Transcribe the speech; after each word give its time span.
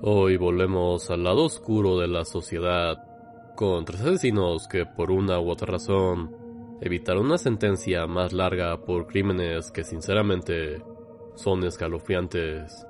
Hoy 0.00 0.36
volvemos 0.36 1.10
al 1.10 1.24
lado 1.24 1.44
oscuro 1.44 1.98
de 1.98 2.06
la 2.06 2.24
sociedad, 2.24 2.98
con 3.56 3.84
tres 3.84 4.00
asesinos 4.00 4.68
que 4.68 4.86
por 4.86 5.10
una 5.10 5.40
u 5.40 5.50
otra 5.50 5.72
razón 5.72 6.36
evitaron 6.80 7.26
una 7.26 7.38
sentencia 7.38 8.06
más 8.06 8.32
larga 8.32 8.84
por 8.84 9.06
crímenes 9.06 9.72
que 9.72 9.82
sinceramente 9.82 10.82
son 11.34 11.64
escalofriantes. 11.64 12.86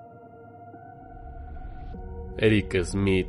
Eric 2.37 2.83
Smith, 2.85 3.29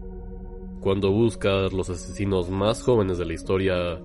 cuando 0.81 1.11
buscas 1.11 1.71
los 1.71 1.89
asesinos 1.89 2.49
más 2.49 2.81
jóvenes 2.81 3.17
de 3.17 3.25
la 3.25 3.33
historia, 3.33 4.01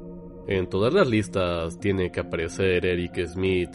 en 0.47 0.69
todas 0.69 0.93
las 0.93 1.09
listas 1.09 1.79
tiene 1.81 2.11
que 2.11 2.21
aparecer 2.21 2.87
Eric 2.87 3.27
Smith, 3.27 3.71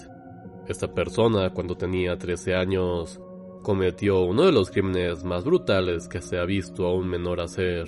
esta 0.67 0.93
persona, 0.93 1.49
cuando 1.49 1.75
tenía 1.75 2.17
13 2.17 2.55
años, 2.55 3.19
cometió 3.61 4.21
uno 4.21 4.43
de 4.43 4.51
los 4.51 4.71
crímenes 4.71 5.23
más 5.23 5.43
brutales 5.43 6.07
que 6.07 6.21
se 6.21 6.37
ha 6.37 6.45
visto 6.45 6.85
a 6.85 6.93
un 6.93 7.07
menor 7.07 7.41
hacer. 7.41 7.87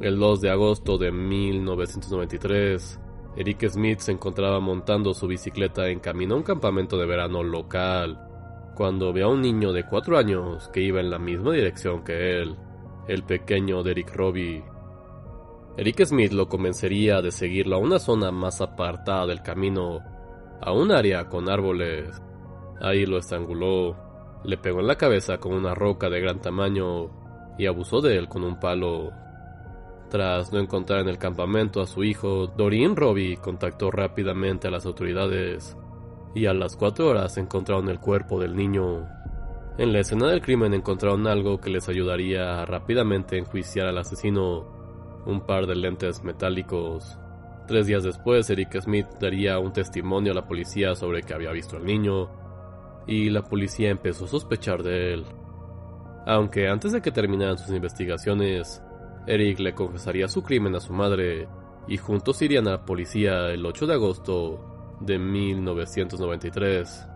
El 0.00 0.18
2 0.18 0.40
de 0.40 0.50
agosto 0.50 0.98
de 0.98 1.12
1993, 1.12 3.00
Eric 3.36 3.68
Smith 3.68 3.98
se 3.98 4.12
encontraba 4.12 4.60
montando 4.60 5.12
su 5.12 5.26
bicicleta 5.26 5.88
en 5.88 6.00
camino 6.00 6.34
a 6.34 6.38
un 6.38 6.44
campamento 6.44 6.96
de 6.96 7.06
verano 7.06 7.42
local, 7.42 8.20
cuando 8.74 9.12
vio 9.12 9.26
a 9.26 9.30
un 9.30 9.40
niño 9.40 9.72
de 9.72 9.84
4 9.84 10.18
años 10.18 10.68
que 10.68 10.80
iba 10.80 11.00
en 11.00 11.10
la 11.10 11.18
misma 11.18 11.52
dirección 11.52 12.04
que 12.04 12.40
él, 12.40 12.56
el 13.06 13.22
pequeño 13.22 13.82
Derek 13.82 14.14
Robbie. 14.14 14.64
Eric 15.76 16.04
Smith 16.04 16.32
lo 16.32 16.48
convencería 16.48 17.20
de 17.20 17.30
seguirlo 17.30 17.76
a 17.76 17.80
una 17.80 17.98
zona 17.98 18.30
más 18.30 18.60
apartada 18.60 19.26
del 19.26 19.42
camino 19.42 20.13
a 20.60 20.72
un 20.72 20.92
área 20.92 21.28
con 21.28 21.48
árboles. 21.48 22.20
Ahí 22.80 23.06
lo 23.06 23.18
estranguló, 23.18 23.96
le 24.44 24.58
pegó 24.58 24.80
en 24.80 24.86
la 24.86 24.96
cabeza 24.96 25.38
con 25.38 25.54
una 25.54 25.74
roca 25.74 26.08
de 26.08 26.20
gran 26.20 26.40
tamaño 26.40 27.10
y 27.58 27.66
abusó 27.66 28.00
de 28.00 28.16
él 28.16 28.28
con 28.28 28.44
un 28.44 28.58
palo. 28.58 29.10
Tras 30.10 30.52
no 30.52 30.60
encontrar 30.60 31.00
en 31.00 31.08
el 31.08 31.18
campamento 31.18 31.80
a 31.80 31.86
su 31.86 32.04
hijo, 32.04 32.46
Doreen 32.46 32.94
Robbie 32.94 33.38
contactó 33.38 33.90
rápidamente 33.90 34.68
a 34.68 34.70
las 34.70 34.86
autoridades 34.86 35.76
y 36.34 36.46
a 36.46 36.54
las 36.54 36.76
cuatro 36.76 37.08
horas 37.08 37.36
encontraron 37.36 37.88
el 37.88 38.00
cuerpo 38.00 38.40
del 38.40 38.54
niño. 38.54 39.06
En 39.78 39.92
la 39.92 40.00
escena 40.00 40.28
del 40.28 40.40
crimen 40.40 40.74
encontraron 40.74 41.26
algo 41.26 41.60
que 41.60 41.70
les 41.70 41.88
ayudaría 41.88 42.60
a 42.60 42.66
rápidamente 42.66 43.38
enjuiciar 43.38 43.86
al 43.86 43.98
asesino, 43.98 44.64
un 45.26 45.40
par 45.46 45.66
de 45.66 45.74
lentes 45.74 46.22
metálicos. 46.22 47.18
Tres 47.66 47.86
días 47.86 48.02
después, 48.02 48.50
Eric 48.50 48.78
Smith 48.82 49.06
daría 49.18 49.58
un 49.58 49.72
testimonio 49.72 50.32
a 50.32 50.34
la 50.34 50.46
policía 50.46 50.94
sobre 50.94 51.22
que 51.22 51.32
había 51.32 51.50
visto 51.50 51.78
al 51.78 51.86
niño, 51.86 52.28
y 53.06 53.30
la 53.30 53.42
policía 53.42 53.88
empezó 53.88 54.26
a 54.26 54.28
sospechar 54.28 54.82
de 54.82 55.14
él. 55.14 55.24
Aunque 56.26 56.68
antes 56.68 56.92
de 56.92 57.00
que 57.00 57.10
terminaran 57.10 57.56
sus 57.56 57.74
investigaciones, 57.74 58.82
Eric 59.26 59.60
le 59.60 59.74
confesaría 59.74 60.28
su 60.28 60.42
crimen 60.42 60.74
a 60.74 60.80
su 60.80 60.92
madre, 60.92 61.48
y 61.88 61.96
juntos 61.96 62.42
irían 62.42 62.68
a 62.68 62.72
la 62.72 62.84
policía 62.84 63.48
el 63.48 63.64
8 63.64 63.86
de 63.86 63.94
agosto 63.94 64.96
de 65.00 65.18
1993. 65.18 67.08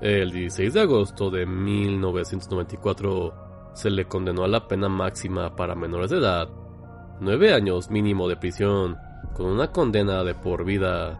El 0.00 0.32
16 0.32 0.74
de 0.74 0.80
agosto 0.80 1.30
de 1.30 1.46
1994 1.46 3.34
se 3.72 3.88
le 3.88 4.06
condenó 4.06 4.42
a 4.42 4.48
la 4.48 4.66
pena 4.66 4.88
máxima 4.88 5.54
para 5.54 5.76
menores 5.76 6.10
de 6.10 6.18
edad, 6.18 6.48
nueve 7.20 7.54
años 7.54 7.88
mínimo 7.88 8.28
de 8.28 8.36
prisión 8.36 8.98
con 9.34 9.46
una 9.46 9.68
condena 9.68 10.22
de 10.24 10.34
por 10.34 10.64
vida. 10.64 11.18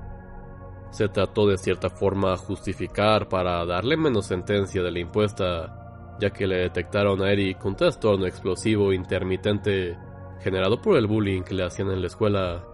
Se 0.91 1.09
trató 1.09 1.47
de 1.47 1.59
cierta 1.59 1.89
forma 1.89 2.37
justificar 2.37 3.29
para 3.29 3.65
darle 3.65 3.97
menos 3.97 4.27
sentencia 4.27 4.83
de 4.83 4.91
la 4.91 4.99
impuesta, 4.99 6.17
ya 6.21 6.31
que 6.31 6.47
le 6.47 6.57
detectaron 6.57 7.23
a 7.23 7.33
Eric 7.33 7.65
un 7.65 7.77
trastorno 7.77 8.27
explosivo 8.27 8.93
intermitente 8.93 9.97
generado 10.41 10.83
por 10.83 10.97
el 10.97 11.07
bullying 11.07 11.43
que 11.43 11.55
le 11.55 11.65
hacían 11.65 11.91
en 11.91 12.01
la 12.01 12.09
escuela, 12.09 12.65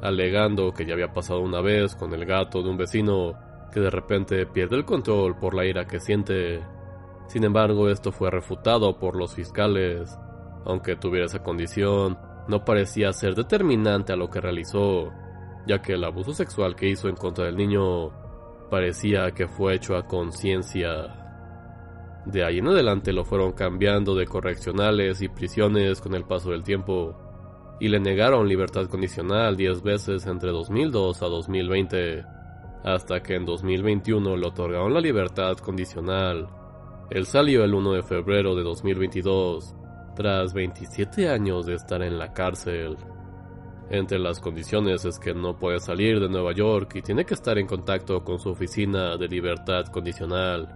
alegando 0.00 0.72
que 0.72 0.86
ya 0.86 0.94
había 0.94 1.12
pasado 1.12 1.40
una 1.40 1.60
vez 1.60 1.94
con 1.94 2.14
el 2.14 2.24
gato 2.24 2.62
de 2.62 2.70
un 2.70 2.76
vecino 2.76 3.34
que 3.72 3.80
de 3.80 3.90
repente 3.90 4.46
pierde 4.46 4.76
el 4.76 4.84
control 4.84 5.36
por 5.36 5.54
la 5.54 5.64
ira 5.64 5.86
que 5.86 6.00
siente. 6.00 6.62
Sin 7.26 7.44
embargo, 7.44 7.88
esto 7.88 8.12
fue 8.12 8.30
refutado 8.30 8.98
por 8.98 9.16
los 9.16 9.34
fiscales. 9.34 10.16
Aunque 10.64 10.96
tuviera 10.96 11.26
esa 11.26 11.42
condición, 11.42 12.18
no 12.48 12.64
parecía 12.64 13.12
ser 13.12 13.34
determinante 13.34 14.12
a 14.12 14.16
lo 14.16 14.28
que 14.28 14.40
realizó, 14.40 15.12
ya 15.66 15.80
que 15.80 15.94
el 15.94 16.04
abuso 16.04 16.32
sexual 16.32 16.74
que 16.74 16.88
hizo 16.88 17.08
en 17.08 17.16
contra 17.16 17.44
del 17.44 17.56
niño 17.56 18.10
parecía 18.70 19.30
que 19.32 19.46
fue 19.46 19.74
hecho 19.74 19.96
a 19.96 20.06
conciencia. 20.06 21.18
De 22.26 22.44
ahí 22.44 22.58
en 22.58 22.68
adelante 22.68 23.12
lo 23.12 23.24
fueron 23.24 23.52
cambiando 23.52 24.14
de 24.14 24.26
correccionales 24.26 25.22
y 25.22 25.28
prisiones 25.28 26.00
con 26.00 26.14
el 26.14 26.24
paso 26.24 26.50
del 26.50 26.62
tiempo, 26.62 27.16
y 27.80 27.88
le 27.88 27.98
negaron 27.98 28.48
libertad 28.48 28.86
condicional 28.86 29.56
10 29.56 29.82
veces 29.82 30.26
entre 30.26 30.50
2002 30.50 31.22
a 31.22 31.26
2020, 31.26 32.24
hasta 32.84 33.22
que 33.22 33.34
en 33.34 33.44
2021 33.44 34.36
le 34.36 34.46
otorgaron 34.46 34.94
la 34.94 35.00
libertad 35.00 35.56
condicional. 35.58 36.48
Él 37.10 37.26
salió 37.26 37.64
el 37.64 37.74
1 37.74 37.92
de 37.92 38.02
febrero 38.02 38.54
de 38.54 38.62
2022 38.62 39.74
tras 40.14 40.52
27 40.52 41.28
años 41.28 41.66
de 41.66 41.74
estar 41.74 42.02
en 42.02 42.18
la 42.18 42.32
cárcel. 42.32 42.96
Entre 43.90 44.18
las 44.18 44.40
condiciones 44.40 45.04
es 45.04 45.18
que 45.18 45.34
no 45.34 45.58
puede 45.58 45.80
salir 45.80 46.18
de 46.20 46.28
Nueva 46.28 46.52
York 46.52 46.96
y 46.96 47.02
tiene 47.02 47.24
que 47.24 47.34
estar 47.34 47.58
en 47.58 47.66
contacto 47.66 48.24
con 48.24 48.38
su 48.38 48.50
oficina 48.50 49.16
de 49.16 49.28
libertad 49.28 49.86
condicional. 49.86 50.68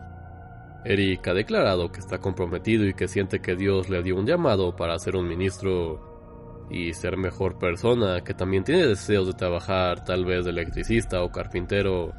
Eric 0.84 1.26
ha 1.28 1.34
declarado 1.34 1.91
que 1.91 2.00
está 2.00 2.19
comprometido 2.19 2.84
y 2.84 2.94
que 2.94 3.08
siente 3.08 3.41
que 3.41 3.56
Dios 3.56 3.88
le 3.88 4.02
dio 4.02 4.16
un 4.16 4.26
llamado 4.26 4.76
para 4.76 4.98
ser 4.98 5.16
un 5.16 5.26
ministro 5.26 6.66
y 6.70 6.92
ser 6.94 7.16
mejor 7.16 7.58
persona, 7.58 8.22
que 8.22 8.34
también 8.34 8.64
tiene 8.64 8.86
deseos 8.86 9.26
de 9.26 9.34
trabajar 9.34 10.04
tal 10.04 10.24
vez 10.24 10.44
de 10.44 10.50
electricista 10.50 11.22
o 11.22 11.30
carpintero. 11.30 12.12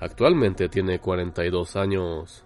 Actualmente 0.00 0.68
tiene 0.68 0.98
42 0.98 1.76
años. 1.76 2.44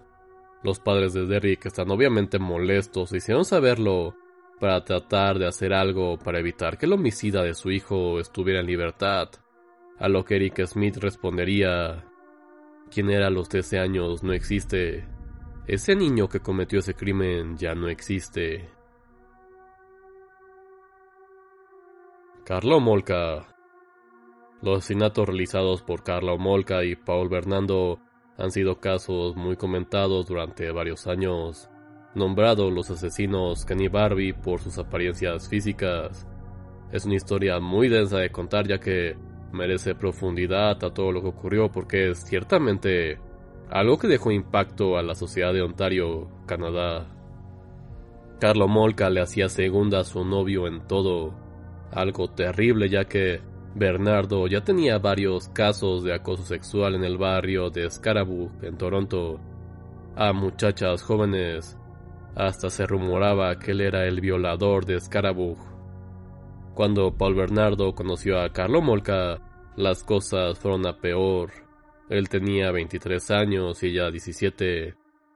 Los 0.63 0.79
padres 0.79 1.13
de 1.13 1.25
Derrick 1.25 1.65
están 1.65 1.91
obviamente 1.91 2.39
molestos 2.39 3.11
y 3.11 3.17
hicieron 3.17 3.45
saberlo 3.45 4.15
para 4.59 4.83
tratar 4.83 5.37
de 5.37 5.47
hacer 5.47 5.73
algo 5.73 6.17
para 6.17 6.39
evitar 6.39 6.77
que 6.77 6.87
el 6.87 6.93
homicida 6.93 7.43
de 7.43 7.53
su 7.53 7.71
hijo 7.71 8.19
estuviera 8.19 8.59
en 8.59 8.67
libertad, 8.67 9.29
a 9.99 10.07
lo 10.07 10.25
que 10.25 10.35
Eric 10.35 10.65
Smith 10.65 10.97
respondería, 10.97 12.05
quien 12.89 13.09
era 13.09 13.27
a 13.27 13.31
los 13.31 13.49
13 13.49 13.79
años 13.79 14.23
no 14.23 14.33
existe, 14.33 15.07
ese 15.67 15.95
niño 15.95 16.27
que 16.27 16.39
cometió 16.39 16.79
ese 16.79 16.93
crimen 16.93 17.57
ya 17.57 17.75
no 17.75 17.89
existe. 17.89 18.69
Carlo 22.45 22.79
Molca 22.79 23.45
Los 24.61 24.77
asesinatos 24.77 25.27
realizados 25.27 25.83
por 25.83 26.03
Carlo 26.03 26.37
Molca 26.37 26.85
y 26.85 26.95
Paul 26.95 27.27
Bernardo 27.27 27.99
han 28.37 28.51
sido 28.51 28.79
casos 28.79 29.35
muy 29.35 29.55
comentados 29.55 30.27
durante 30.27 30.71
varios 30.71 31.07
años, 31.07 31.69
nombrados 32.13 32.71
los 32.71 32.89
asesinos 32.89 33.65
Kenny 33.65 33.87
Barbie 33.87 34.33
por 34.33 34.59
sus 34.59 34.77
apariencias 34.77 35.49
físicas. 35.49 36.27
Es 36.91 37.05
una 37.05 37.15
historia 37.15 37.59
muy 37.59 37.89
densa 37.89 38.17
de 38.19 38.31
contar 38.31 38.67
ya 38.67 38.79
que 38.79 39.17
merece 39.51 39.95
profundidad 39.95 40.83
a 40.83 40.93
todo 40.93 41.11
lo 41.11 41.21
que 41.21 41.29
ocurrió 41.29 41.71
porque 41.71 42.11
es 42.11 42.19
ciertamente 42.25 43.19
algo 43.69 43.97
que 43.97 44.07
dejó 44.07 44.31
impacto 44.31 44.97
a 44.97 45.03
la 45.03 45.15
sociedad 45.15 45.53
de 45.53 45.61
Ontario, 45.61 46.29
Canadá. 46.45 47.07
Carlo 48.39 48.67
Molca 48.67 49.09
le 49.09 49.21
hacía 49.21 49.49
segunda 49.49 50.01
a 50.01 50.03
su 50.03 50.23
novio 50.23 50.67
en 50.67 50.87
todo, 50.87 51.33
algo 51.91 52.29
terrible 52.29 52.87
ya 52.87 53.05
que 53.05 53.41
Bernardo 53.77 54.47
ya 54.47 54.63
tenía 54.63 54.97
varios 54.97 55.49
casos 55.49 56.03
de 56.03 56.11
acoso 56.11 56.43
sexual 56.43 56.95
en 56.95 57.03
el 57.03 57.17
barrio 57.17 57.69
de 57.69 57.87
Scarborough, 57.89 58.51
en 58.63 58.75
Toronto, 58.75 59.39
a 60.15 60.33
muchachas 60.33 61.03
jóvenes. 61.03 61.77
Hasta 62.35 62.71
se 62.71 62.87
rumoraba 62.87 63.57
que 63.59 63.71
él 63.71 63.81
era 63.81 64.05
el 64.05 64.19
violador 64.19 64.85
de 64.85 64.99
Scarborough. 64.99 65.59
Cuando 66.73 67.15
Paul 67.15 67.35
Bernardo 67.35 67.93
conoció 67.93 68.39
a 68.39 68.51
Carlo 68.51 68.81
Molca, 68.81 69.39
las 69.75 70.03
cosas 70.03 70.57
fueron 70.57 70.87
a 70.87 70.97
peor. 70.99 71.51
Él 72.09 72.29
tenía 72.29 72.71
23 72.71 73.29
años 73.31 73.83
y 73.83 73.89
ella 73.89 74.09
17. 74.09 74.95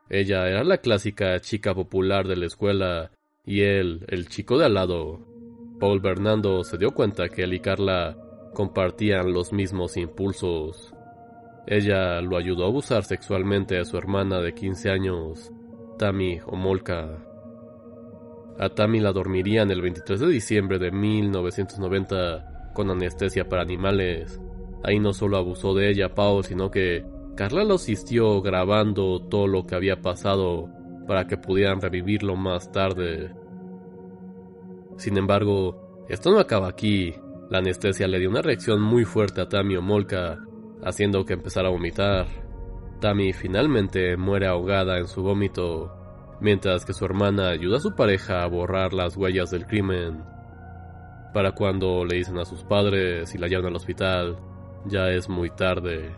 Ella 0.09 0.47
era 0.47 0.63
la 0.63 0.77
clásica 0.77 1.39
chica 1.41 1.75
popular 1.75 2.27
de 2.27 2.37
la 2.37 2.47
escuela 2.47 3.11
y 3.45 3.61
él, 3.61 4.03
el 4.07 4.29
chico 4.29 4.57
de 4.57 4.65
al 4.65 4.73
lado. 4.73 5.27
Paul 5.79 5.99
Bernardo 5.99 6.63
se 6.63 6.77
dio 6.77 6.91
cuenta 6.91 7.29
que 7.29 7.43
él 7.43 7.53
y 7.53 7.59
Carla 7.59 8.15
compartían 8.53 9.33
los 9.33 9.53
mismos 9.53 9.97
impulsos. 9.97 10.93
Ella 11.67 12.21
lo 12.21 12.37
ayudó 12.37 12.65
a 12.65 12.67
abusar 12.67 13.03
sexualmente 13.03 13.77
a 13.77 13.85
su 13.85 13.97
hermana 13.97 14.39
de 14.39 14.53
15 14.53 14.89
años, 14.89 15.51
Tammy 15.97 16.39
Homolka. 16.45 17.17
A 18.59 18.69
Tammy 18.69 18.99
la 18.99 19.11
dormirían 19.11 19.71
el 19.71 19.81
23 19.81 20.19
de 20.19 20.27
diciembre 20.27 20.79
de 20.79 20.91
1990 20.91 22.71
con 22.73 22.89
anestesia 22.89 23.47
para 23.47 23.61
animales. 23.61 24.39
Ahí 24.83 24.99
no 24.99 25.13
solo 25.13 25.37
abusó 25.37 25.73
de 25.73 25.89
ella 25.89 26.13
Paul, 26.15 26.43
sino 26.43 26.71
que 26.71 27.05
Carla 27.35 27.63
lo 27.63 27.75
asistió 27.75 28.41
grabando 28.41 29.21
todo 29.21 29.47
lo 29.47 29.65
que 29.65 29.75
había 29.75 30.01
pasado 30.01 30.69
para 31.07 31.27
que 31.27 31.37
pudieran 31.37 31.81
revivirlo 31.81 32.35
más 32.35 32.71
tarde. 32.71 33.31
Sin 34.97 35.17
embargo, 35.17 36.05
esto 36.09 36.31
no 36.31 36.39
acaba 36.39 36.67
aquí. 36.67 37.15
La 37.51 37.57
anestesia 37.57 38.07
le 38.07 38.17
dio 38.17 38.29
una 38.29 38.41
reacción 38.41 38.81
muy 38.81 39.03
fuerte 39.03 39.41
a 39.41 39.49
Tammy 39.49 39.77
Molka, 39.77 40.37
haciendo 40.85 41.25
que 41.25 41.33
empezara 41.33 41.67
a 41.67 41.71
vomitar. 41.71 42.25
Tammy 43.01 43.33
finalmente 43.33 44.15
muere 44.15 44.47
ahogada 44.47 44.97
en 44.99 45.09
su 45.09 45.21
vómito, 45.21 45.93
mientras 46.39 46.85
que 46.85 46.93
su 46.93 47.03
hermana 47.03 47.49
ayuda 47.49 47.75
a 47.75 47.81
su 47.81 47.93
pareja 47.93 48.41
a 48.41 48.47
borrar 48.47 48.93
las 48.93 49.17
huellas 49.17 49.51
del 49.51 49.67
crimen. 49.67 50.23
Para 51.33 51.51
cuando 51.51 52.05
le 52.05 52.19
dicen 52.19 52.37
a 52.37 52.45
sus 52.45 52.63
padres 52.63 53.35
y 53.35 53.37
la 53.37 53.47
llevan 53.47 53.65
al 53.65 53.75
hospital, 53.75 54.37
ya 54.85 55.09
es 55.09 55.27
muy 55.27 55.49
tarde. 55.49 56.15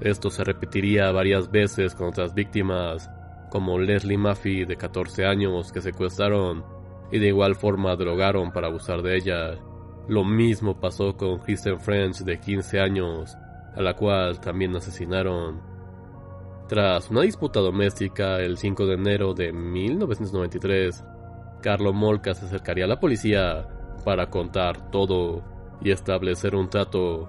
Esto 0.00 0.30
se 0.30 0.44
repetiría 0.44 1.12
varias 1.12 1.50
veces 1.50 1.94
con 1.94 2.08
otras 2.08 2.32
víctimas, 2.32 3.10
como 3.50 3.78
Leslie 3.78 4.16
Maffey 4.16 4.64
de 4.64 4.76
14 4.78 5.26
años 5.26 5.70
que 5.72 5.82
secuestraron 5.82 6.64
y 7.10 7.18
de 7.18 7.26
igual 7.26 7.54
forma 7.54 7.94
drogaron 7.96 8.50
para 8.50 8.68
abusar 8.68 9.02
de 9.02 9.16
ella. 9.18 9.58
Lo 10.08 10.24
mismo 10.24 10.78
pasó 10.80 11.16
con 11.16 11.38
Kristen 11.38 11.78
French 11.80 12.18
de 12.18 12.38
15 12.38 12.80
años, 12.80 13.36
a 13.74 13.82
la 13.82 13.94
cual 13.94 14.40
también 14.40 14.74
asesinaron. 14.76 15.60
Tras 16.68 17.10
una 17.10 17.22
disputa 17.22 17.60
doméstica 17.60 18.38
el 18.40 18.56
5 18.56 18.86
de 18.86 18.94
enero 18.94 19.34
de 19.34 19.52
1993, 19.52 21.04
Carlo 21.60 21.92
Molca 21.92 22.34
se 22.34 22.46
acercaría 22.46 22.84
a 22.84 22.88
la 22.88 23.00
policía 23.00 23.68
para 24.04 24.30
contar 24.30 24.90
todo 24.90 25.42
y 25.80 25.90
establecer 25.90 26.54
un 26.54 26.68
trato. 26.68 27.28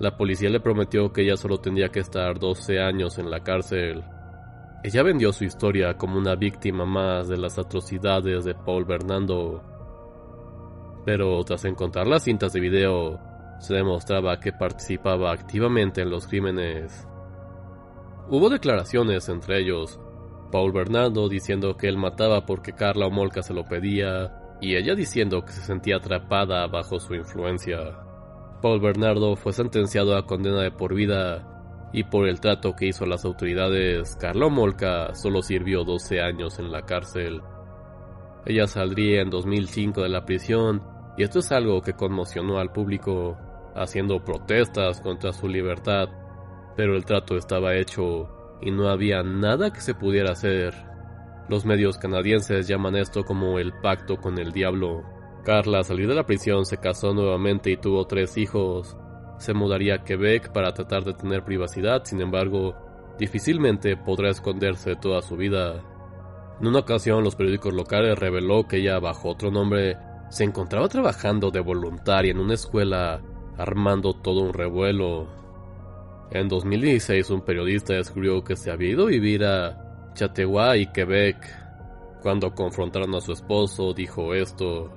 La 0.00 0.16
policía 0.16 0.48
le 0.48 0.60
prometió 0.60 1.12
que 1.12 1.22
ella 1.22 1.36
solo 1.36 1.58
tendría 1.58 1.88
que 1.88 2.00
estar 2.00 2.38
12 2.38 2.80
años 2.80 3.18
en 3.18 3.30
la 3.30 3.40
cárcel 3.40 4.04
ella 4.84 5.02
vendió 5.02 5.32
su 5.32 5.44
historia 5.44 5.94
como 5.94 6.18
una 6.18 6.36
víctima 6.36 6.84
más 6.84 7.26
de 7.28 7.36
las 7.36 7.58
atrocidades 7.58 8.44
de 8.44 8.54
Paul 8.54 8.84
Bernardo. 8.84 9.60
Pero 11.04 11.42
tras 11.44 11.64
encontrar 11.64 12.06
las 12.06 12.24
cintas 12.24 12.52
de 12.52 12.60
video, 12.60 13.20
se 13.58 13.74
demostraba 13.74 14.40
que 14.40 14.52
participaba 14.52 15.32
activamente 15.32 16.02
en 16.02 16.10
los 16.10 16.26
crímenes. 16.26 17.06
Hubo 18.28 18.50
declaraciones 18.50 19.28
entre 19.28 19.60
ellos, 19.60 19.98
Paul 20.52 20.72
Bernardo 20.72 21.28
diciendo 21.28 21.76
que 21.76 21.88
él 21.88 21.96
mataba 21.96 22.46
porque 22.46 22.72
Carla 22.72 23.06
Omolka 23.06 23.42
se 23.42 23.54
lo 23.54 23.64
pedía, 23.64 24.32
y 24.60 24.76
ella 24.76 24.94
diciendo 24.94 25.44
que 25.44 25.52
se 25.52 25.62
sentía 25.62 25.96
atrapada 25.96 26.66
bajo 26.66 26.98
su 26.98 27.14
influencia. 27.14 27.98
Paul 28.60 28.80
Bernardo 28.80 29.36
fue 29.36 29.52
sentenciado 29.52 30.16
a 30.16 30.26
condena 30.26 30.62
de 30.62 30.70
por 30.70 30.94
vida 30.94 31.90
y 31.92 32.04
por 32.04 32.28
el 32.28 32.40
trato 32.40 32.74
que 32.74 32.86
hizo 32.86 33.04
a 33.04 33.08
las 33.08 33.24
autoridades, 33.24 34.16
Carlo 34.16 34.50
Molca 34.50 35.14
solo 35.14 35.42
sirvió 35.42 35.84
12 35.84 36.20
años 36.20 36.58
en 36.58 36.70
la 36.70 36.82
cárcel. 36.82 37.40
Ella 38.46 38.66
saldría 38.66 39.20
en 39.22 39.30
2005 39.30 40.02
de 40.02 40.08
la 40.08 40.24
prisión 40.24 40.82
y 41.16 41.24
esto 41.24 41.40
es 41.40 41.50
algo 41.52 41.82
que 41.82 41.94
conmocionó 41.94 42.58
al 42.58 42.72
público, 42.72 43.36
haciendo 43.74 44.24
protestas 44.24 45.00
contra 45.00 45.32
su 45.32 45.48
libertad, 45.48 46.08
pero 46.76 46.96
el 46.96 47.04
trato 47.04 47.36
estaba 47.36 47.74
hecho 47.74 48.28
y 48.62 48.70
no 48.70 48.88
había 48.88 49.22
nada 49.22 49.72
que 49.72 49.80
se 49.80 49.94
pudiera 49.94 50.32
hacer. 50.32 50.74
Los 51.48 51.64
medios 51.64 51.98
canadienses 51.98 52.68
llaman 52.68 52.96
esto 52.96 53.24
como 53.24 53.58
el 53.58 53.72
pacto 53.72 54.16
con 54.16 54.38
el 54.38 54.52
diablo. 54.52 55.02
Carla, 55.44 55.78
al 55.78 55.84
salir 55.84 56.06
de 56.06 56.14
la 56.14 56.26
prisión, 56.26 56.66
se 56.66 56.76
casó 56.76 57.14
nuevamente 57.14 57.70
y 57.70 57.76
tuvo 57.78 58.06
tres 58.06 58.36
hijos, 58.36 58.96
se 59.38 59.54
mudaría 59.54 59.94
a 59.94 60.04
Quebec 60.04 60.52
para 60.52 60.72
tratar 60.72 61.04
de 61.04 61.14
tener 61.14 61.44
privacidad, 61.44 62.04
sin 62.04 62.20
embargo, 62.20 62.74
difícilmente 63.18 63.96
podrá 63.96 64.30
esconderse 64.30 64.96
toda 64.96 65.22
su 65.22 65.36
vida. 65.36 65.82
En 66.60 66.66
una 66.66 66.80
ocasión, 66.80 67.22
los 67.22 67.36
periódicos 67.36 67.72
locales 67.72 68.18
reveló 68.18 68.66
que 68.66 68.78
ella, 68.78 68.98
bajo 68.98 69.28
otro 69.28 69.50
nombre, 69.50 69.96
se 70.28 70.42
encontraba 70.42 70.88
trabajando 70.88 71.50
de 71.50 71.60
voluntaria 71.60 72.32
en 72.32 72.40
una 72.40 72.54
escuela, 72.54 73.20
armando 73.56 74.14
todo 74.14 74.40
un 74.40 74.52
revuelo. 74.52 75.28
En 76.32 76.48
2016, 76.48 77.30
un 77.30 77.42
periodista 77.42 77.94
descubrió 77.94 78.42
que 78.42 78.56
se 78.56 78.72
había 78.72 78.90
ido 78.90 79.04
a 79.04 79.10
vivir 79.10 79.44
a 79.44 80.12
Chateauguay 80.14 80.90
Quebec. 80.92 81.36
Cuando 82.22 82.52
confrontaron 82.52 83.14
a 83.14 83.20
su 83.20 83.32
esposo, 83.32 83.94
dijo 83.94 84.34
esto: 84.34 84.90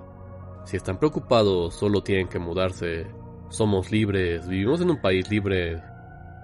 Si 0.65 0.77
están 0.77 0.97
preocupados, 0.97 1.75
solo 1.75 2.01
tienen 2.01 2.27
que 2.27 2.39
mudarse. 2.39 3.05
Somos 3.49 3.91
libres, 3.91 4.47
vivimos 4.47 4.81
en 4.81 4.89
un 4.89 4.99
país 4.99 5.29
libre. 5.29 5.79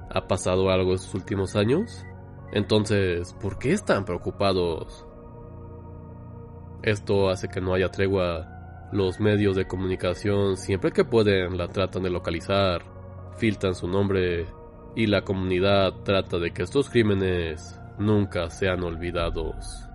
¿Ha 0.10 0.28
pasado 0.28 0.70
algo 0.70 0.94
estos 0.94 1.16
últimos 1.16 1.56
años? 1.56 2.06
Entonces, 2.52 3.34
¿por 3.42 3.58
qué 3.58 3.74
están 3.74 4.06
preocupados? 4.06 5.07
Esto 6.84 7.30
hace 7.30 7.48
que 7.48 7.62
no 7.62 7.74
haya 7.74 7.90
tregua. 7.90 8.90
Los 8.92 9.20
medios 9.20 9.56
de 9.56 9.68
comunicación 9.68 10.58
siempre 10.58 10.92
que 10.92 11.04
pueden 11.04 11.58
la 11.58 11.68
tratan 11.68 12.04
de 12.04 12.10
localizar, 12.10 12.84
filtran 13.38 13.76
su 13.76 13.88
nombre 13.88 14.46
y 14.96 15.08
la 15.08 15.24
comunidad 15.24 15.94
trata 16.06 16.40
de 16.40 16.52
que 16.52 16.64
estos 16.64 16.90
crímenes 16.90 17.80
nunca 17.98 18.50
sean 18.50 18.84
olvidados. 18.84 19.90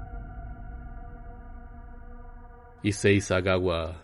Issei 2.83 3.21
Sagawa 3.21 4.03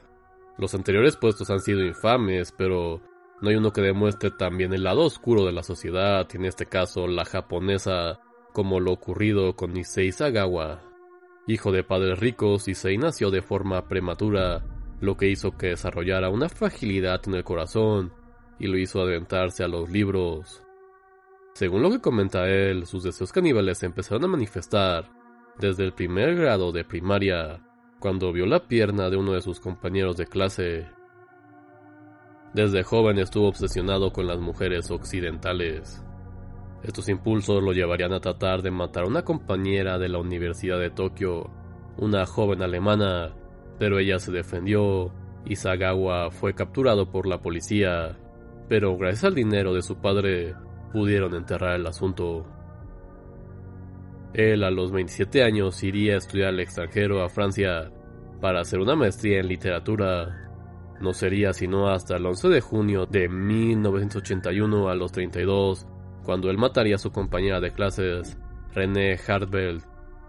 los 0.59 0.75
anteriores 0.75 1.17
puestos 1.17 1.49
han 1.51 1.61
sido 1.61 1.85
infames, 1.85 2.53
pero 2.53 3.01
no 3.41 3.49
hay 3.49 3.55
uno 3.55 3.73
que 3.73 3.81
demuestre 3.81 4.33
también 4.33 4.75
el 4.75 4.83
lado 4.83 5.05
oscuro 5.05 5.45
de 5.45 5.53
la 5.53 5.63
sociedad, 5.63 6.27
en 6.35 6.45
este 6.45 6.67
caso 6.67 7.07
la 7.07 7.25
japonesa, 7.25 8.19
como 8.53 8.81
lo 8.81 8.91
ocurrido 8.91 9.55
con 9.55 9.77
Issei 9.77 10.11
Sagawa. 10.11 10.88
Hijo 11.48 11.72
de 11.72 11.82
padres 11.82 12.19
ricos, 12.19 12.69
Issei 12.69 12.98
nació 12.98 13.31
de 13.31 13.40
forma 13.40 13.88
prematura, 13.88 14.62
lo 15.00 15.17
que 15.17 15.31
hizo 15.31 15.56
que 15.56 15.69
desarrollara 15.69 16.28
una 16.28 16.50
fragilidad 16.50 17.22
en 17.26 17.36
el 17.36 17.43
corazón 17.43 18.12
y 18.58 18.67
lo 18.67 18.76
hizo 18.76 19.00
adentrarse 19.00 19.64
a 19.64 19.69
los 19.69 19.88
libros. 19.88 20.62
Según 21.55 21.81
lo 21.81 21.90
que 21.90 22.02
comenta 22.02 22.50
él, 22.50 22.84
sus 22.84 23.02
deseos 23.02 23.32
caníbales 23.32 23.82
empezaron 23.82 24.24
a 24.24 24.28
manifestar 24.28 25.08
desde 25.58 25.84
el 25.84 25.94
primer 25.94 26.36
grado 26.36 26.70
de 26.70 26.84
primaria, 26.84 27.64
cuando 27.98 28.31
vio 28.31 28.44
la 28.44 28.69
pierna 28.69 29.08
de 29.08 29.17
uno 29.17 29.32
de 29.32 29.40
sus 29.40 29.58
compañeros 29.58 30.19
de 30.19 30.26
clase. 30.26 30.86
Desde 32.52 32.82
joven 32.82 33.19
estuvo 33.19 33.48
obsesionado 33.48 34.12
con 34.12 34.26
las 34.26 34.38
mujeres 34.38 34.90
occidentales. 34.90 36.05
Estos 36.82 37.08
impulsos 37.08 37.63
lo 37.63 37.73
llevarían 37.73 38.13
a 38.13 38.20
tratar 38.20 38.63
de 38.63 38.70
matar 38.70 39.05
a 39.05 39.08
una 39.08 39.23
compañera 39.25 39.99
de 39.99 40.08
la 40.08 40.19
Universidad 40.19 40.79
de 40.79 40.91
Tokio, 40.91 41.51
una 41.97 42.25
joven 42.27 42.63
alemana, 42.63 43.35
pero 43.79 43.99
ella 43.99 44.19
se 44.19 44.32
defendió 44.32 45.13
y 45.44 45.56
Sagawa 45.56 46.31
fue 46.31 46.55
capturado 46.55 47.11
por 47.11 47.27
la 47.27 47.41
policía, 47.41 48.17
pero 48.69 48.97
gracias 48.97 49.25
al 49.25 49.35
dinero 49.35 49.75
de 49.75 49.82
su 49.82 49.97
padre 49.97 50.55
pudieron 50.93 51.35
enterrar 51.35 51.77
el 51.77 51.87
asunto. 51.87 52.47
Él 54.35 54.63
a 54.63 54.70
los 54.70 54.93
27 54.93 55.43
años 55.43 55.82
iría 55.82 56.15
a 56.15 56.19
estudiar 56.19 56.49
al 56.49 56.61
extranjero 56.61 57.23
a 57.23 57.29
Francia 57.29 57.91
para 58.41 58.61
hacer 58.61 58.79
una 58.79 58.94
maestría 58.94 59.41
en 59.41 59.49
literatura. 59.49 60.51
No 61.01 61.13
sería 61.13 61.53
sino 61.53 61.89
hasta 61.89 62.17
el 62.17 62.27
11 62.27 62.49
de 62.49 62.61
junio 62.61 63.06
de 63.06 63.29
1981 63.29 64.89
a 64.89 64.94
los 64.94 65.13
32, 65.13 65.87
cuando 66.29 66.51
él 66.51 66.58
mataría 66.58 66.97
a 66.97 66.99
su 66.99 67.11
compañera 67.11 67.58
de 67.58 67.73
clases, 67.73 68.37
René 68.75 69.19
Hartwell, 69.27 69.81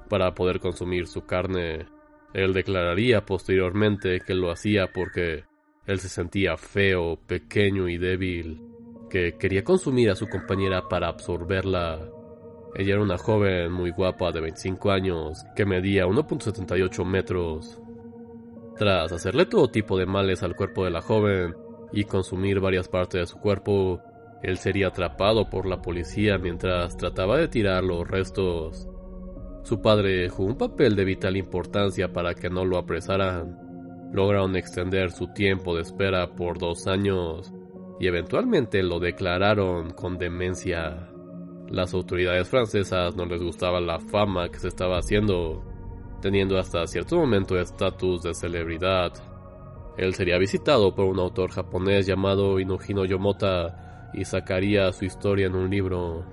para 0.08 0.34
poder 0.34 0.62
consumir 0.62 1.08
su 1.08 1.26
carne. 1.26 1.88
Él 2.34 2.54
declararía 2.54 3.26
posteriormente 3.26 4.22
que 4.26 4.34
lo 4.34 4.50
hacía 4.50 4.94
porque 4.94 5.44
él 5.86 6.00
se 6.00 6.08
sentía 6.08 6.56
feo, 6.56 7.20
pequeño 7.28 7.90
y 7.90 7.98
débil, 7.98 8.62
que 9.10 9.36
quería 9.38 9.66
consumir 9.66 10.10
a 10.10 10.16
su 10.16 10.30
compañera 10.30 10.88
para 10.88 11.10
absorberla. 11.10 12.00
Ella 12.76 12.94
era 12.94 13.04
una 13.04 13.18
joven 13.18 13.70
muy 13.70 13.92
guapa 13.92 14.32
de 14.32 14.40
25 14.40 14.92
años 14.92 15.44
que 15.54 15.66
medía 15.66 16.06
1.78 16.06 17.04
metros. 17.04 17.78
Tras 18.78 19.12
hacerle 19.12 19.48
todo 19.48 19.70
tipo 19.70 19.98
de 19.98 20.06
males 20.06 20.44
al 20.44 20.56
cuerpo 20.56 20.86
de 20.86 20.92
la 20.92 21.02
joven 21.02 21.58
y 21.92 22.06
consumir 22.06 22.62
varias 22.62 22.88
partes 22.88 23.20
de 23.20 23.28
su 23.28 23.38
cuerpo, 23.42 24.02
Él 24.42 24.58
sería 24.58 24.88
atrapado 24.88 25.50
por 25.50 25.66
la 25.66 25.82
policía 25.82 26.38
mientras 26.38 26.96
trataba 26.96 27.38
de 27.38 27.48
tirar 27.48 27.84
los 27.84 28.08
restos. 28.08 28.88
Su 29.64 29.82
padre 29.82 30.30
jugó 30.30 30.50
un 30.50 30.58
papel 30.58 30.96
de 30.96 31.04
vital 31.04 31.36
importancia 31.36 32.14
para 32.14 32.34
que 32.34 32.50
no 32.50 32.64
lo 32.64 32.78
apresaran. 32.78 33.58
Lograron 34.14 34.56
extender 34.56 35.12
su 35.12 35.28
tiempo 35.34 35.76
de 35.76 35.82
espera 35.82 36.36
por 36.36 36.58
dos 36.58 36.88
años 36.88 37.54
y 38.00 38.08
eventualmente 38.08 38.82
lo 38.82 39.00
declararon 39.00 39.92
con 39.92 40.18
demencia. 40.18 41.10
Las 41.70 41.94
autoridades 41.94 42.48
francesas 42.48 43.16
no 43.16 43.26
les 43.26 43.44
gustaba 43.44 43.82
la 43.82 44.00
fama 44.00 44.50
que 44.50 44.58
se 44.58 44.70
estaba 44.70 44.98
haciendo, 44.98 45.64
teniendo 46.22 46.58
hasta 46.58 46.88
cierto 46.88 47.18
momento 47.18 47.60
estatus 47.60 48.24
de 48.24 48.34
celebridad. 48.34 49.12
Él 49.98 50.16
sería 50.16 50.38
visitado 50.38 50.96
por 50.96 51.06
un 51.06 51.20
autor 51.20 51.52
japonés 51.52 52.08
llamado 52.08 52.60
Inujino 52.60 53.04
Yomota 53.04 53.89
y 54.14 54.26
sacaría 54.26 54.92
su 54.92 55.06
historia 55.06 55.48
en 55.48 55.56
un 55.56 55.70
libro. 55.70 56.26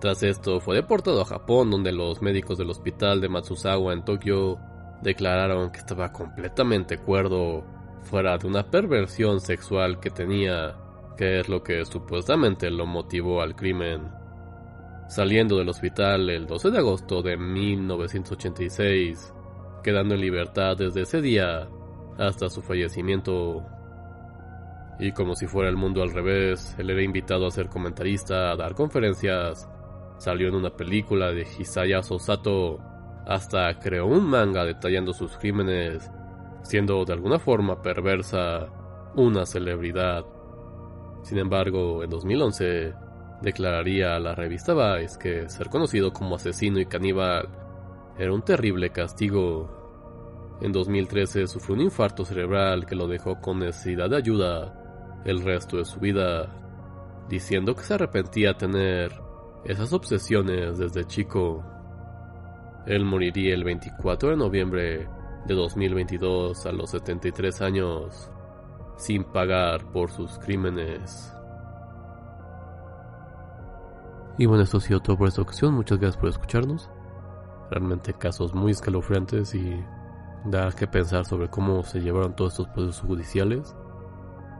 Tras 0.00 0.22
esto 0.22 0.60
fue 0.60 0.74
deportado 0.76 1.20
a 1.20 1.24
Japón 1.24 1.70
donde 1.70 1.92
los 1.92 2.22
médicos 2.22 2.58
del 2.58 2.70
hospital 2.70 3.20
de 3.20 3.28
Matsuzawa 3.28 3.92
en 3.92 4.04
Tokio 4.04 4.58
declararon 5.02 5.70
que 5.70 5.78
estaba 5.78 6.12
completamente 6.12 6.98
cuerdo 6.98 7.64
fuera 8.02 8.36
de 8.36 8.46
una 8.46 8.68
perversión 8.68 9.40
sexual 9.40 10.00
que 10.00 10.10
tenía, 10.10 10.76
que 11.16 11.40
es 11.40 11.48
lo 11.48 11.62
que 11.62 11.84
supuestamente 11.84 12.70
lo 12.70 12.86
motivó 12.86 13.42
al 13.42 13.54
crimen. 13.54 14.10
Saliendo 15.08 15.56
del 15.58 15.68
hospital 15.68 16.30
el 16.30 16.46
12 16.46 16.70
de 16.70 16.78
agosto 16.78 17.22
de 17.22 17.36
1986, 17.36 19.34
quedando 19.82 20.14
en 20.14 20.20
libertad 20.20 20.76
desde 20.76 21.02
ese 21.02 21.20
día 21.20 21.68
hasta 22.18 22.48
su 22.48 22.62
fallecimiento. 22.62 23.64
Y 25.02 25.10
como 25.10 25.34
si 25.34 25.48
fuera 25.48 25.68
el 25.68 25.74
mundo 25.74 26.00
al 26.00 26.12
revés, 26.12 26.76
él 26.78 26.88
era 26.88 27.02
invitado 27.02 27.44
a 27.44 27.50
ser 27.50 27.68
comentarista, 27.68 28.52
a 28.52 28.56
dar 28.56 28.76
conferencias, 28.76 29.68
salió 30.16 30.46
en 30.46 30.54
una 30.54 30.70
película 30.70 31.32
de 31.32 31.42
Hisaya 31.42 32.04
Sosato, 32.04 32.78
hasta 33.26 33.80
creó 33.80 34.06
un 34.06 34.24
manga 34.24 34.64
detallando 34.64 35.12
sus 35.12 35.36
crímenes 35.38 36.08
siendo 36.62 37.04
de 37.04 37.14
alguna 37.14 37.40
forma 37.40 37.82
perversa 37.82 38.68
una 39.16 39.44
celebridad. 39.44 40.24
Sin 41.24 41.38
embargo, 41.38 42.04
en 42.04 42.10
2011 42.10 42.94
declararía 43.40 44.14
a 44.14 44.20
la 44.20 44.36
revista 44.36 44.72
Vice 44.72 45.18
que 45.18 45.48
ser 45.48 45.68
conocido 45.68 46.12
como 46.12 46.36
asesino 46.36 46.78
y 46.78 46.86
caníbal 46.86 47.48
era 48.16 48.32
un 48.32 48.42
terrible 48.42 48.90
castigo. 48.90 50.58
En 50.60 50.70
2013 50.70 51.48
sufrió 51.48 51.74
un 51.74 51.82
infarto 51.82 52.24
cerebral 52.24 52.86
que 52.86 52.94
lo 52.94 53.08
dejó 53.08 53.40
con 53.40 53.58
necesidad 53.58 54.08
de 54.08 54.18
ayuda 54.18 54.78
el 55.24 55.42
resto 55.42 55.76
de 55.78 55.84
su 55.84 56.00
vida, 56.00 56.48
diciendo 57.28 57.74
que 57.74 57.82
se 57.82 57.94
arrepentía 57.94 58.48
de 58.48 58.54
tener 58.54 59.12
esas 59.64 59.92
obsesiones 59.92 60.78
desde 60.78 61.04
chico. 61.04 61.64
Él 62.86 63.04
moriría 63.04 63.54
el 63.54 63.64
24 63.64 64.30
de 64.30 64.36
noviembre 64.36 65.08
de 65.46 65.54
2022 65.54 66.66
a 66.66 66.72
los 66.72 66.90
73 66.90 67.60
años 67.62 68.30
sin 68.96 69.24
pagar 69.24 69.90
por 69.90 70.10
sus 70.10 70.38
crímenes. 70.38 71.32
Y 74.38 74.46
bueno, 74.46 74.62
esto 74.62 74.78
ha 74.78 74.80
sido 74.80 75.00
todo 75.00 75.18
por 75.18 75.28
esta 75.28 75.42
ocasión. 75.42 75.74
Muchas 75.74 75.98
gracias 75.98 76.20
por 76.20 76.30
escucharnos. 76.30 76.90
Realmente 77.70 78.14
casos 78.14 78.54
muy 78.54 78.72
escalofriantes 78.72 79.54
y 79.54 79.84
da 80.44 80.70
que 80.72 80.86
pensar 80.86 81.24
sobre 81.24 81.48
cómo 81.48 81.82
se 81.84 82.00
llevaron 82.00 82.34
todos 82.34 82.52
estos 82.52 82.68
procesos 82.68 83.00
judiciales. 83.06 83.76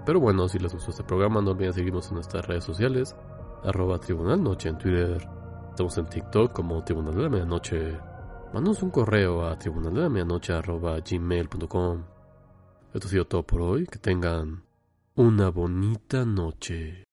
Pero 0.05 0.21
bueno, 0.21 0.49
si 0.49 0.59
les 0.59 0.73
gustó 0.73 0.91
este 0.91 1.05
programa, 1.05 1.41
no 1.41 1.53
olviden 1.53 1.73
seguirnos 1.73 2.09
en 2.09 2.15
nuestras 2.15 2.45
redes 2.47 2.65
sociales. 2.65 3.15
Arroba 3.63 3.99
Tribunal 3.99 4.43
Noche 4.43 4.69
en 4.69 4.79
Twitter. 4.79 5.25
Estamos 5.71 5.97
en 5.99 6.07
TikTok 6.07 6.53
como 6.53 6.83
Tribunal 6.83 7.15
de 7.15 7.23
la 7.23 7.29
Medianoche. 7.29 7.97
Mándanos 8.53 8.83
un 8.83 8.91
correo 8.91 9.47
a 9.47 9.57
tribunaldelamedianoche.gmail.com 9.59 12.03
Esto 12.93 13.07
ha 13.07 13.11
sido 13.11 13.27
todo 13.27 13.45
por 13.45 13.63
hoy. 13.63 13.87
Que 13.87 13.99
tengan 13.99 14.65
una 15.15 15.51
bonita 15.51 16.25
noche. 16.25 17.05